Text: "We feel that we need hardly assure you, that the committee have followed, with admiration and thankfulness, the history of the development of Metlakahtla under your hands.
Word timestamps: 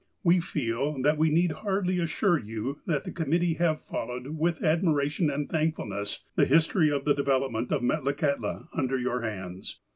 "We 0.23 0.39
feel 0.39 0.99
that 1.03 1.19
we 1.19 1.29
need 1.29 1.51
hardly 1.51 1.99
assure 1.99 2.39
you, 2.39 2.79
that 2.87 3.03
the 3.03 3.11
committee 3.11 3.53
have 3.59 3.79
followed, 3.83 4.29
with 4.35 4.63
admiration 4.63 5.29
and 5.29 5.47
thankfulness, 5.47 6.23
the 6.35 6.45
history 6.45 6.89
of 6.91 7.05
the 7.05 7.13
development 7.13 7.71
of 7.71 7.83
Metlakahtla 7.83 8.69
under 8.73 8.97
your 8.97 9.21
hands. 9.21 9.79